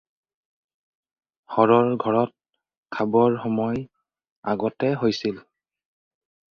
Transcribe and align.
হৰৰ 1.57 1.91
ঘৰত 2.05 2.35
খাবৰ 2.99 3.39
সময় 3.45 3.87
আগতে 4.55 4.95
হৈছিল। 5.05 5.41